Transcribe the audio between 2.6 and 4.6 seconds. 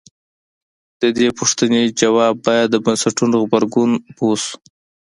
د بنسټونو غبرګون پوه شو.